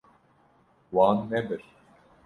[0.91, 1.63] Wan nebir.